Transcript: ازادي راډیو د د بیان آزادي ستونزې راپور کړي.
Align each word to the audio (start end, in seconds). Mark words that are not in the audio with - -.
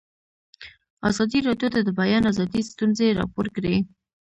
ازادي 1.09 1.39
راډیو 1.47 1.67
د 1.73 1.77
د 1.87 1.89
بیان 2.01 2.23
آزادي 2.31 2.61
ستونزې 2.71 3.15
راپور 3.19 3.45
کړي. 3.55 3.75